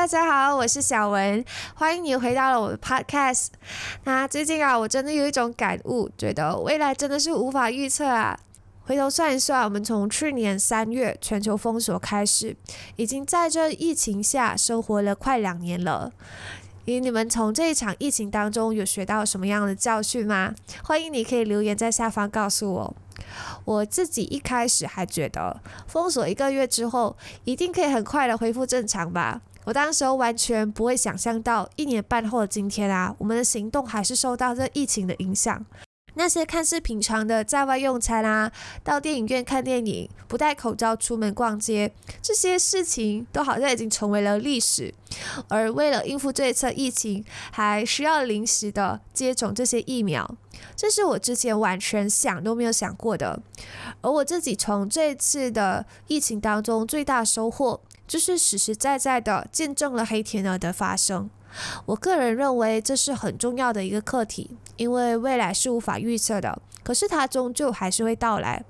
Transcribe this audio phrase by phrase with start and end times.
[0.00, 3.48] 大家好，我是小文，欢迎你回到了我的 Podcast。
[4.04, 8.40] 那最近啊，我真的有一种感悟，觉得未来真的是无法预测啊。
[8.86, 12.56] 回头算一算，我们从去年三月全球封锁开始，
[12.96, 16.10] 已经在这疫情下生活了快两年了。
[16.86, 20.54] 你们从这一场疫情当中有学到什么样的教训吗？
[20.82, 22.96] 欢迎你可以留言在下方告诉我。
[23.66, 29.42] 我自己一开始还觉得封锁一个月之后，一定可以很快的恢复正常吧。
[29.70, 35.64] 我当时候完全不会想象到，一年半后的今天啊，我们的行动还是受到这疫情的影响。
[36.14, 38.50] 那些看似平常的在外用餐啊，
[38.82, 44.92] 到电影院看电影，不戴口罩出门逛街，这些事情都好像已经成为了历史。
[45.46, 50.28] 而为了应付这一次疫情，还需要临时的接种这些疫苗，
[50.74, 53.40] 这是我之前完全想都没有想过的。
[54.00, 61.30] 而我自己从这次的疫情当中最大收获，就是实实在在的见证了黑天鹅的发生。
[61.86, 68.64] 我个人认为这是很重要的一个课题，因为未来是无法预测的，可是它终究还是会到来。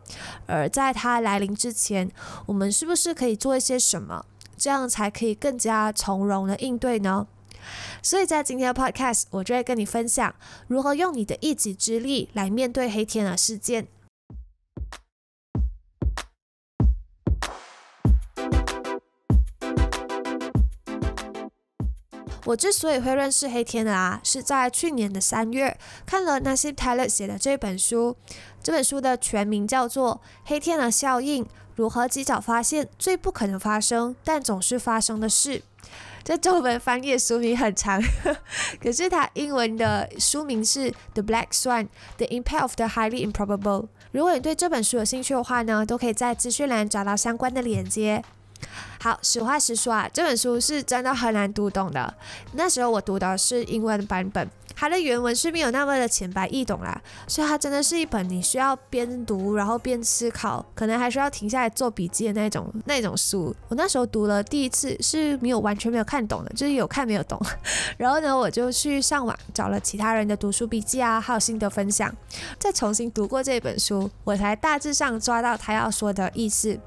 [0.47, 2.11] 而在它来临之前，
[2.45, 4.27] 我们是不是可以做一些什么，
[4.59, 7.27] 这样才可以更加从容的应对呢？
[8.03, 10.34] 所以在今天的 Podcast，我就会跟你分享
[10.67, 13.89] 如何用你的一己之力来面对黑天鹅事件。
[22.51, 28.17] 我之所以会认识黑天鹅啊，是在去年的三月看了 Nassim Taleb 写的这本书。
[28.61, 35.59] 这本书的全名叫做《黑天鹅效应：如何及早发现最不可能发生但总是发生的事》。
[36.25, 38.03] 这中文翻译书名很长，
[38.83, 43.83] 可是它英文的书名是《The Black Swan: The Impact of the Highly Improbable》。
[44.11, 48.25] 如果你对这本书有兴趣的话呢，都可以在资讯栏找到相关的链接。
[49.00, 52.12] 好，实话实说啊，这本书是真的很难读懂的。
[52.53, 63.56] 那时候我读的是英文版本，它的原文是没有那么的浅白易懂啦，所以它真的是一本你需要边读然后边思考，可能还需要停下来做笔记的那种那种书。
[63.69, 67.41] 我那时候读了第一次是没有完全没有看懂的，就是有看没有懂。
[67.97, 72.15] 然后呢，我就去上网找了其他人的读书笔记啊，还有心得分享，
[72.59, 76.78] 再重新读过这本书，我才大致上抓到他要说的意思。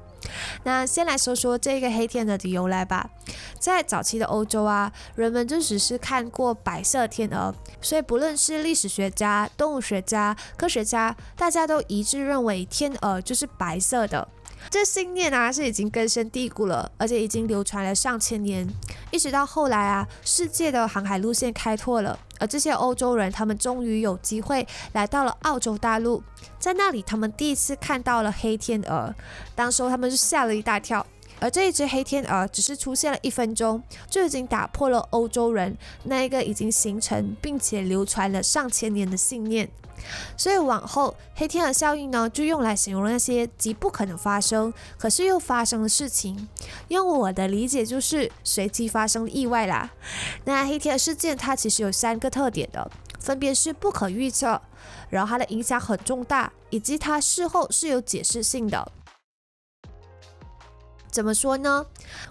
[0.64, 3.10] 那先来说说这个黑天鹅的由来吧。
[3.58, 14.28] 在早期的欧洲啊，人们就只是看过白色天鹅，所以不论是历史学家、动物学家、科学家，大家都一致认为天鹅就是白色的。
[14.70, 18.66] 这信念啊是已经根深蒂固了，而且已经流传了上千年，
[19.10, 26.22] 一直到后来啊，世界的航海路线开拓了，这些欧洲人他们终于有机会来到了澳洲大陆，
[26.58, 29.14] 在那里他们第一次看到了黑天鹅，
[29.54, 31.06] 当时他们就吓了一大跳，
[31.40, 39.68] 而这一只黑天鹅只是出现了一分钟，就已经打破了欧洲人那一个已经形成并且流传了上千年的信念。
[40.36, 46.48] 所以往后，黑天鹅效应呢，就用来形容那些极不可能发生，可是又发生的事情。
[46.88, 49.90] 用我的理解，就是随机发生意外啦。
[50.44, 52.90] 那黑天鹅事件它其实有三个特点的，
[53.20, 54.60] 分别是不可预测，
[55.10, 58.92] 然后它的影响很重大，以及它事后是有解释性的。
[61.14, 61.86] 怎么说呢？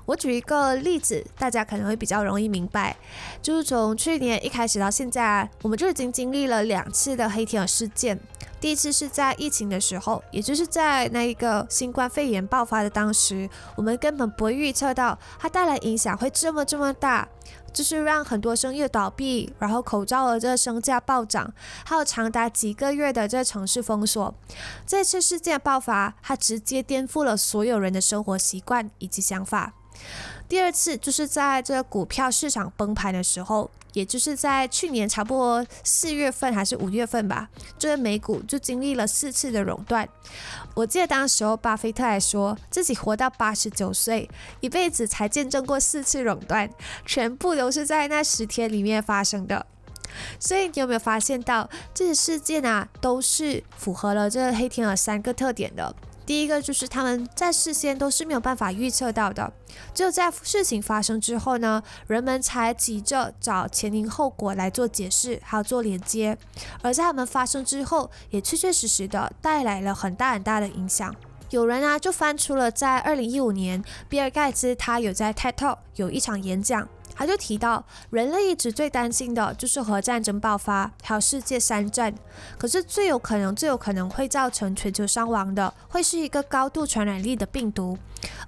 [0.06, 2.98] 我举一个例子，大家可能会比较容易明白。
[3.42, 8.20] 就是从去年一开始到现在，我们就已经经历了两次的黑天鹅事件。
[8.60, 17.26] 第一次是在疫情的时候，也就是在那一个新冠肺炎爆发的当时，我们根本不会预测到它带来影响会这么这么大。
[17.74, 21.54] 就是让很多生意倒闭，然后口罩的这个升价暴涨，
[21.86, 24.34] 还有长达几个月的这个城市封锁。
[24.86, 29.74] 这次事件爆发，它直接颠覆了所有人的生活习惯以及想法。
[30.48, 33.72] 第二次就是在这个股票市场崩盘的时候。
[33.94, 37.50] 也就是在去年差不多四月份还是五月份吧，
[37.80, 40.08] 这个美股就经历了四次的熔断。
[40.74, 44.30] 我记得当时候巴菲特还说自己活到八十九岁，
[44.60, 46.70] 一辈子才见证过四次熔断，
[47.06, 49.66] 全部都是在那十天里面发生的。
[50.40, 55.96] 所以你有没有发现到这些事件啊，都是符合了这黑天鹅三个特点的？
[56.26, 59.52] 第一个就是他们在事先都是没有办法预测到的，
[59.94, 66.38] 只有在事情发生之后呢，人们才急着找前因后果来做解释，还有做连接，
[66.82, 71.14] 而在他们发生之后，也确确实实的带来了很大很大的影响。
[71.50, 82.14] 有人啊就翻出了在二零一五年，比尔盖茨他有在 TED Talk 有一场演讲，他就提到，人类一直最担心的就是核战争爆发，还有世界三战。
[82.58, 87.98] 可是最有可能、最有可能会造成全球伤亡的，会是一个高度传染力的病毒。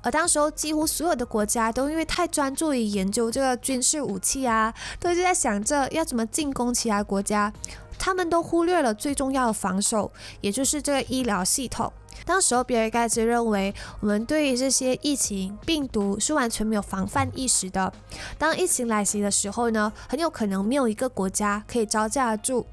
[0.01, 7.51] 而当时候，几乎所有的国家都因为太专注于研究这个军事武器啊，都一直在想着要怎么进攻其他国家，
[7.97, 10.11] 他们都忽略了最重要的防守，
[10.41, 11.91] 也就是这个医疗系统。
[12.25, 17.91] 当时候，比尔盖茨认为，我们对于这些疫情病毒是完全没有防范意识的。
[18.37, 22.65] 当疫情来袭的时候呢，很有可能没有一个国家可以招架得住。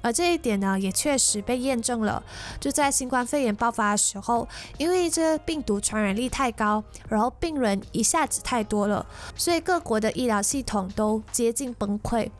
[0.00, 2.22] 而这一点呢，也确实被验证了。
[2.58, 9.04] 就在新冠肺炎爆发的时候，因为这病毒传染力太高，然后病人一下子太多了，
[9.36, 12.30] 所以各国的医疗系统都接近崩溃。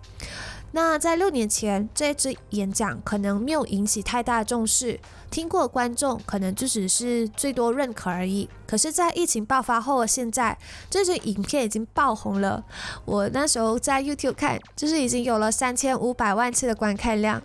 [0.76, 5.00] 那在六年前，这支演讲可能没有引起太大重视，
[5.30, 8.46] 听过观众可能就只是最多认可而已。
[8.66, 10.58] 可是，在疫情爆发后现在，
[10.90, 12.62] 这支影片已经爆红了。
[13.06, 17.42] 我那时候在 YouTube 看，就是已经有了三千五百万次的观看量。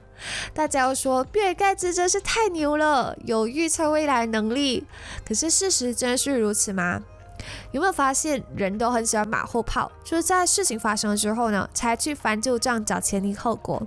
[0.54, 4.86] 大家都说比尔盖茨真是太牛了，有预测未来能力。
[5.26, 7.02] 可是事实真是如此吗？
[7.72, 9.92] 有没有发现人都很喜欢马后炮？
[10.04, 13.82] 就是在事情发生了之后呢，才去翻旧账找前因后果，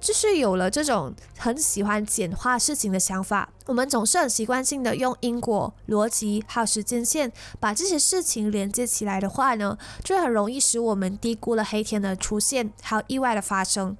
[0.00, 3.48] 就是有了这种很喜欢简化事情的想法。
[3.66, 7.30] 我们总是很习惯性的用因果逻辑还有时间线
[7.60, 13.94] 把这些事情连接起来的话呢，就很容易使我们低估了黑天的出现还有意外的发生。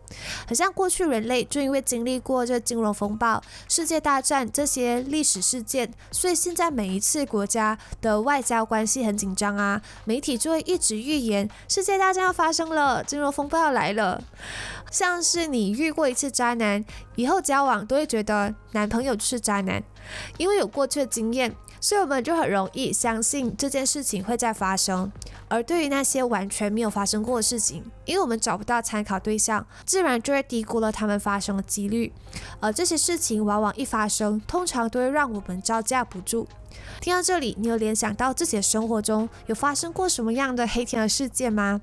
[0.47, 14.25] 很像过去人类就因为经历过这金融风暴、世界大战这些历史事件，所以现在每一次国家的外交关系很紧张啊，媒体就会一直预言世界大战要发生了，金融风暴要来了。
[14.91, 16.85] 像是你预遇过一次渣男，
[17.17, 19.83] 以后交往都会觉得男朋友就是渣男，
[20.37, 25.11] 因为有过去的经验，所以我们就很容易相信这件事情会再发生。
[25.49, 32.13] 而对于那些完全没有发生过的事情，因为我们找不到参考对象，自然就会低估了他们发生的几率。
[32.61, 36.47] 而这些事情往往一发生，通常都会让我们招架不住。
[37.01, 41.81] 听到这里，你有联想到自己的生活中有发生过什么样的黑天鹅事件吗？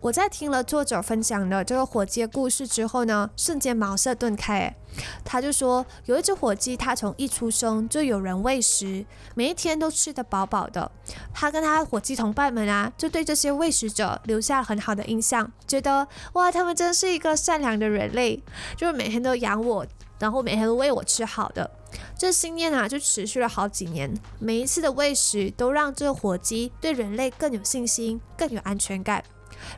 [0.00, 4.74] 我在听了作者分享的这个火鸡的故事之后呢，瞬间茅塞顿开。
[5.22, 9.04] 他就说，有一只火鸡，它从一出生就有人喂食，
[9.34, 10.90] 每一天都吃得饱饱的。
[11.34, 18.42] 他跟他火鸡同伴们啊，就对这些喂食者留下很好的印象，觉得哇，他们真是一个善良的人类，
[18.76, 19.86] 就是每天都养我，
[20.18, 21.70] 然后每天都喂我吃好的。
[22.16, 24.10] 这信念啊，就持续了好几年。
[24.38, 29.22] 每一次的喂食，都让这个火鸡对人类更有信心，更有安全感。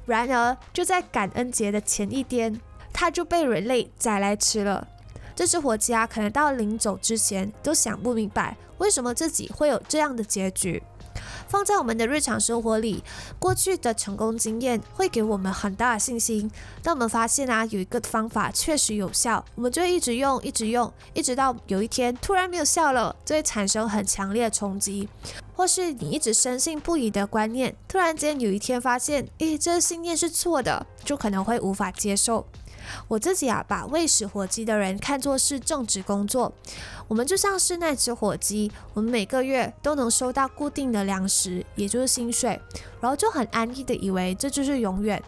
[0.06, 2.60] 然而，就在感恩节的前一天，
[2.92, 4.86] 它就被人类宰来吃了。
[5.34, 10.82] 这只火鸡啊，可能到临走之前都想不明白，为什么自己会有这样的结局。
[11.52, 13.04] 放在我们的日常生活里，
[13.38, 16.50] 过去的成功经验会给我们很大的信心。
[16.82, 25.06] 当我们发现啊，有一个方法确实有效，我们就会一直用，一直用，一直到有一天突然没有效了，就会产生很强烈的冲击。
[25.54, 32.46] 或是你一直深信不疑的观念，突然间有一天发现，诶，这个信念是错的，就可能会无法接受。
[33.08, 36.52] 我自己啊，把喂食火鸡的人看作是正职工作，
[37.08, 42.60] 我们就像是那只火鸡，我们每个月都能收到固定的粮食，也就是薪水，
[43.00, 45.22] 然后就很安逸的以为这就是永远。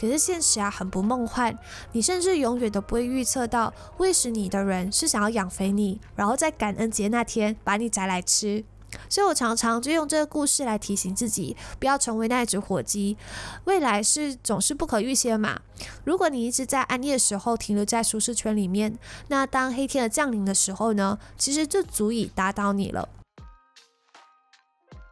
[0.00, 1.56] 可是现实啊，很不梦幻，
[1.92, 8.64] 你甚至永远都不会预测到喂食你的人是想要养肥你，然后在感恩节那天把你宰来吃。
[9.08, 13.16] 所以我常常就用这个故事来提醒自己，不要成为那只火鸡。
[13.64, 15.60] 未来是总是不可预期的嘛。
[16.04, 18.98] 如果你一直在安逸的时候停留在舒适圈里面，
[19.28, 23.08] 那当黑天鹅降临的时候呢，其实就足以打倒你了。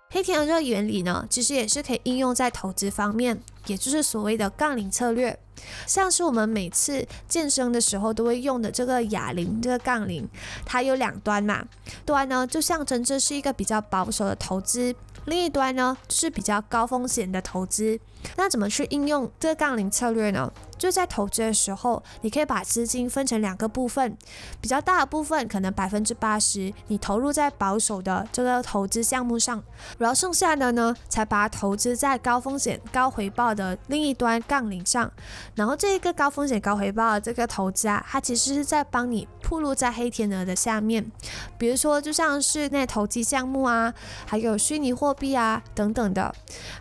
[0.08, 5.38] 黑天鹅这个原理呢，其实也是可以应用在投资方面，也就是所谓的杠铃策略。
[5.86, 10.26] 像是我们每次健身的时候都会用的这个哑铃，这个杠铃，
[10.64, 11.66] 它有两端嘛，
[12.06, 14.94] 端呢就象征这是一个比较保守的投资，
[15.26, 17.98] 另一端呢是比较高风险的投资。
[18.36, 20.52] 那怎么去应用这个杠铃策略呢？
[20.78, 24.14] 就在投资的时候，你可以把资金分成两个部分，
[24.60, 29.62] 比较大的部分可能百分之八十你投入在保守的这个投资项目上，
[29.96, 35.10] 然后剩下的呢才把它投资在高风险高回报的另一端杠铃上。
[35.54, 41.10] 然后这一个高风险高回报的这个投资啊，它其实是在帮你铺路在黑天鹅的下面，
[41.56, 43.94] 比如说就像是那投机项目啊，
[44.26, 46.34] 还有虚拟货币啊等等的，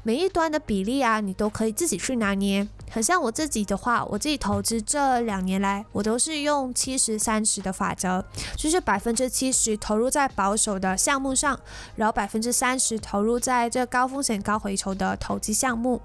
[0.03, 2.67] 每一端的比例啊，你都可以自己去拿捏。
[2.89, 8.23] 很像我自己的话，我自己投资这两年来，我都是用七十三十的法则，
[8.55, 11.59] 就是百分之七十投入在保守的项目上，
[11.95, 15.99] 然后百分之三十投入在这高风险高回酬的投机项目。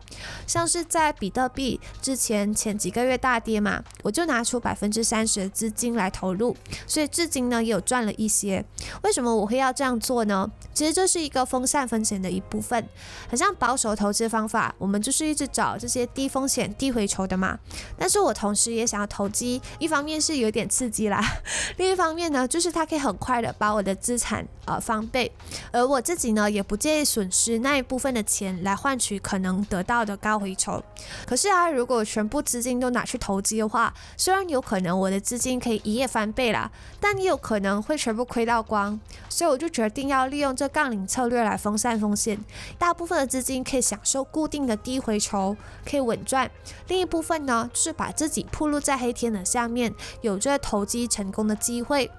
[0.46, 6.56] 像是在比特币之前前几个月大跌嘛，我就拿出百分之三十的资金来投入，
[6.86, 8.64] 所以至今呢也有赚了一些。
[9.02, 10.50] 为什么我会要这样做呢？
[10.74, 12.88] 其实这是一个分散风险的一部分，
[13.28, 16.69] 很像保守投资方法，我们就是一直找这些低风险。
[16.74, 17.58] 低回酬的嘛，
[17.98, 21.22] 但是我同时也想要投机，一方面是有点刺激啦，
[21.76, 25.30] 另一方面呢，就是它可以很快的把我的资产呃翻倍，
[25.72, 30.82] 而我自己呢，也不介意损失那一部分的钱来换取可能得到的高回酬。
[31.26, 38.98] 可是啊，如果全部资金都拿去投机的话，虽然有可能我的资金可以一夜翻倍啦，但也有可能会全部亏到光，
[39.28, 42.38] 所以我就决定要利用这杠铃策略来分散风险，
[42.78, 46.50] 大部分的资金可以享受固定的低回酬，可以稳赚。
[46.88, 52.10] 另一部分呢，就是把自己铺露在黑天鹅下面，有着投机成功的机会。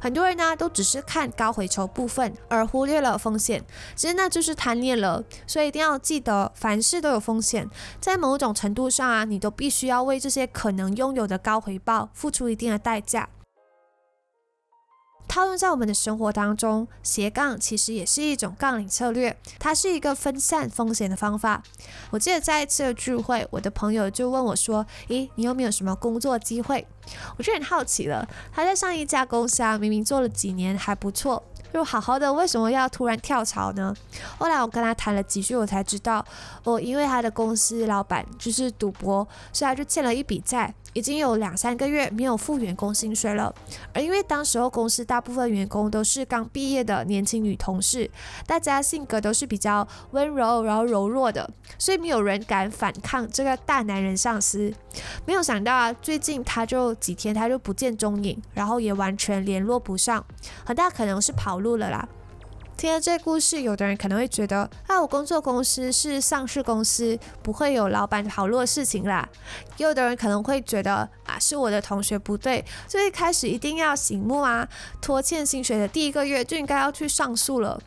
[0.00, 3.64] 很多人呢，都只是看高回酬部分，而忽略了风险。
[3.94, 5.24] 其实那就是贪念了。
[5.46, 7.68] 所以一定要记得，凡事都有风险，
[8.00, 13.28] 在某种程度上啊，你都必须要为这些可能拥有的高回报付出一定的代价。
[15.28, 21.62] 套用在我们的生活当中，斜杠其实也是一种杠铃策略，它是一个分散风险的方法。
[22.10, 26.86] 我记得在一次的聚会，我的朋友就问我说：“诶，你有没有什么工作机会？”
[27.36, 31.42] 我就很好奇了，他在上一家公司啊，明明做了几年还不错，
[31.72, 33.94] 就好好的，为什么要突然跳槽呢？
[34.38, 36.24] 后来我跟他谈了几句，我才知道，
[36.64, 40.74] 哦，因为他的公司老板就是赌博，所以他就欠了一笔债。
[40.96, 43.54] 已经有两三个月没有付员工薪水了，
[43.92, 48.10] 而因为当时候公司大部分员工都是刚毕业的年轻女同事，
[48.46, 54.72] 大家性格都是比较温柔然后柔弱的，所以没有人敢反抗这个大男人上司。
[55.26, 60.24] 没有想到啊，最近他就几天他就不见踪影，然后也完全联络不上，
[60.64, 62.08] 很大可能是跑路了啦。
[62.76, 69.26] 听了这故事，有的人可能会觉得，啊，我工作公司是上市公司，不会有老板跑路的事情啦。
[69.78, 74.68] 也有的人可能会觉得，啊，是我的同学不对，最一开始一定要醒目啊，
[75.00, 77.80] 拖欠薪水的第一个月就应该要去上诉了。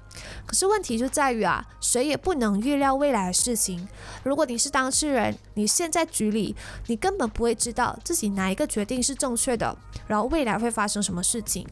[0.47, 3.87] 可是问题就在于啊，谁也不能预料未来的事情。
[4.23, 6.55] 如果你是当事人，你现在局里，
[6.87, 9.77] 你根本不会知道自己哪一个决定是正确的，
[10.07, 11.67] 然后未来会发生什么事情。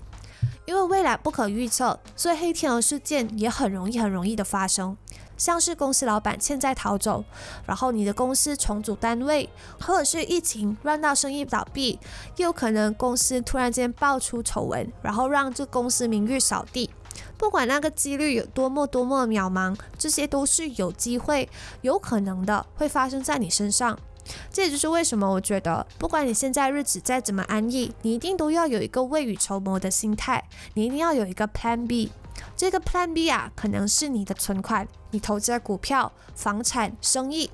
[0.66, 4.98] 因为未来不可预测，所以黑天鹅事件也很容易、很容易的发生。
[5.38, 7.24] 像是公司老板欠债逃走，
[7.68, 9.48] 然后你的公司重组单位，
[9.80, 12.00] 或者是疫情让到生意倒闭，
[12.38, 16.90] 又可能公司突然间爆出丑闻，然后让这公司名誉扫地。
[17.38, 21.48] 不管那个几率有多么多么渺茫，这些都是有机会、
[21.82, 23.98] 有可能的，会发生在你身上。
[24.52, 30.44] 这也就是为什么我觉得，不管你现在日子再怎么安逸，你一定都要有一个未雨绸缪的心态，
[30.74, 32.12] 你一定要有一个 Plan B。
[32.56, 37.50] 这个 Plan B 啊，可能是你的存款，你投资的股票、房产、生意。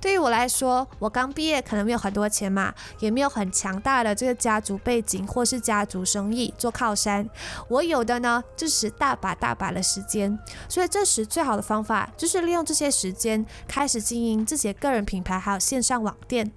[0.00, 7.28] 对于我来说，我刚毕业，可能没有很多钱嘛，也没有很强大的这个家族背景或是家族生意做靠山。
[7.68, 10.38] 我有的呢，就是大把大把的时间。
[10.68, 16.52] 所以这时最好的方法，就是利用这些时间，开始经营自己的个人品牌，还有线上网店。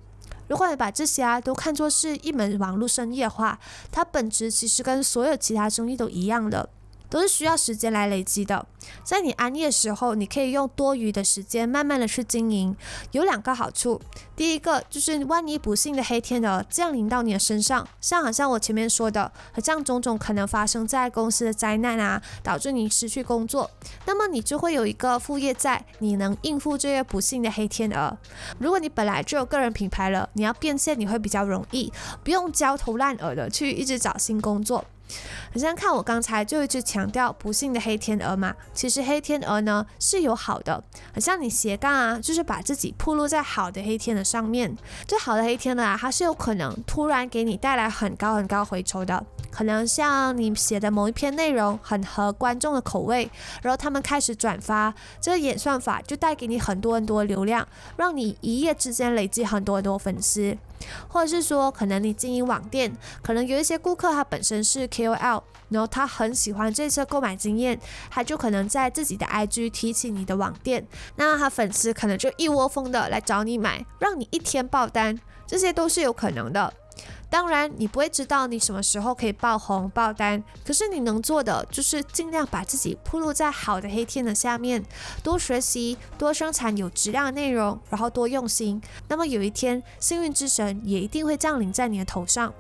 [0.47, 3.57] 如果你把这些啊都看作是一门网络生意的话，
[3.91, 6.69] 它本质其实跟所有其他生意都一样的。
[7.15, 8.65] 都是需要时间来累积的。
[9.01, 12.75] 在你安逸的时候，你可以用多余的时间慢慢的去经营。
[13.13, 14.01] 有两个好处，
[14.35, 23.71] 第一个就是万一不幸的黑天鹅降临到你的身上，像好像我前面说的，和这样种种可能发生在公司的灾难啊，导致你失去工作，
[24.05, 28.17] 那么你就会有一个副业在，你能应付这些不幸的黑天鹅。
[28.59, 31.93] 如果你本来就有个人品牌了，你要变现你会比较容易，
[32.25, 34.83] 不用焦头烂额的去一直找新工作。
[35.51, 40.83] 很像看我刚才就一直强调不幸的黑天鹅嘛，其实黑天鹅呢是有好的，
[41.13, 44.75] 很像你斜杠啊，就是把自己铺路在好的黑天鹅上面，
[45.07, 53.31] 这好的黑天鹅啊，它是有可能突然给你带来很高很高回酬的，可能像你写的某一篇内容很合观众的口味，
[53.61, 60.57] 然后他们开始转发，这个演算法就带给你很多很多流量，让你一夜之间累积很多很多粉丝。
[61.07, 62.93] 或者是说，可能你经营网店，
[63.23, 70.85] 可能有一些顾客他本身是 KOL，然后他很喜欢这次购买经验，他就可能在自己的 IG 提起你的网店，
[71.15, 76.73] 那他粉丝可能就一窝蜂的来找你买，让你一天爆单，这些都是有可能的。
[77.29, 84.83] 当然，你不会知道你什么时候可以爆红爆单，可是你能做的就是尽量把自己铺露在好的黑天的下面，
[85.21, 88.81] 多学习，多生产有质量的内容，然后多用心。
[89.09, 92.53] 那么有一天，幸运之神也一定会降临在你的头上。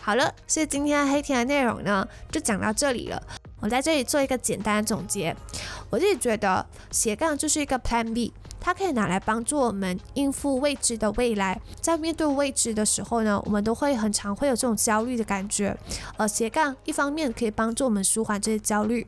[0.00, 3.22] 好了，所以今天黑天的内容呢，就讲到这里了。
[3.60, 5.34] 我在这里做一个简单的总结，
[5.90, 8.32] 我自己觉得斜杠就是一个 Plan B。
[8.66, 15.78] 它可以拿来帮助我们应付未知的未来，在面对未知的时候呢，我们都会很常会有这种焦虑的感觉。
[16.16, 19.06] 而斜杠一方面可以帮助我们舒缓这些焦虑。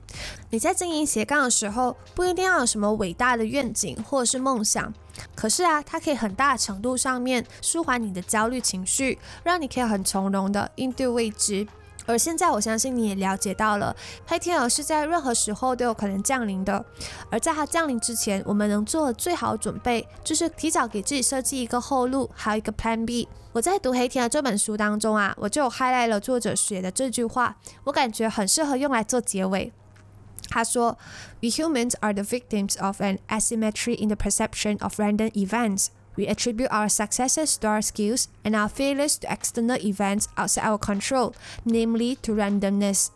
[0.50, 4.94] 你在经营斜杠的时候，不一定要有什么伟大的愿景或者是梦想，
[5.34, 11.66] 可是啊，它可以很大程度上面舒缓你的焦虑情绪，让你可以很从容的应对未知。
[12.08, 13.94] 而现在，我相信你也了解到了，
[14.26, 16.82] 黑天鹅是在任何时候都有可能降临的。
[17.30, 23.28] 而在它降临之前，我们能做的最好准备，就是提早给自己设计一个后路，还有一个 Plan B。
[23.52, 29.70] 我在读《黑天鹅》这本书当中啊，我就有 highlight 了作者写的这句话，我感觉很适合用来做结尾。
[30.48, 30.96] 他说
[31.42, 35.88] ：“We humans are the victims of an asymmetry in the perception of random events.”
[36.18, 40.76] We attribute our successes to our skills and our failures to external events outside our
[40.76, 41.32] control,
[41.64, 43.10] namely to randomness.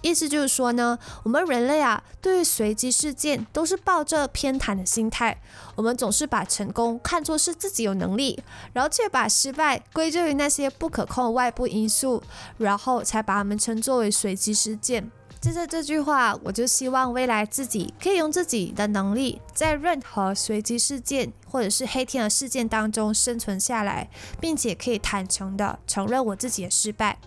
[0.00, 5.42] 意思就是说呢，我们人类啊，对于随机事件都是抱着偏袒的心态。
[5.74, 8.40] 我们总是把成功看作是自己有能力，
[8.72, 12.22] 然后却把失败归咎于那些不可控外部因素，
[12.58, 15.10] 然后才把它们称作为随机事件。
[15.40, 24.08] 借着这句话，我就希望未来自己可以用自己的能力，在任何随机事件或者是黑天鹅事件当中生存下来，
[24.40, 27.18] 并且可以坦诚的承认我自己的失败。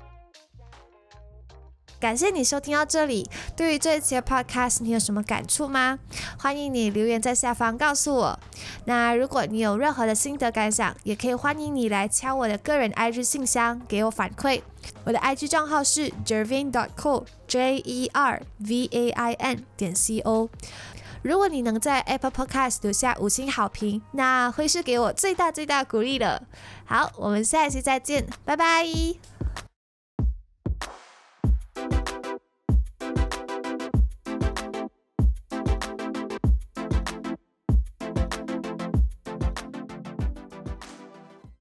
[2.00, 3.30] 感谢你收听到这里。
[3.56, 6.00] 对于这一期的 Podcast，你有什么感触吗？
[6.38, 8.40] 欢迎你留言在下方告诉我。
[8.86, 14.62] 那如果你有任何的心得感想，也可以欢迎你来敲我的个人 IG 信箱给我反馈。
[15.04, 20.50] 我的 IG 账号是 Jervin.co，J E R V A I N 点 C O。
[21.22, 26.42] 如果你能在 Apple Podcast 留下五星好评，那会是给我最大最大鼓励的。
[26.86, 28.86] 好，我们下一期再见，拜拜。